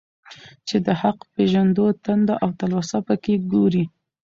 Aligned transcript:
چي 0.67 0.77
د 0.85 0.87
حق 1.01 1.19
پېژندو 1.33 1.85
تنده 2.03 2.35
او 2.43 2.49
تلوسه 2.59 2.97
په 3.07 3.15
كي 3.23 3.35
گورې. 3.51 3.83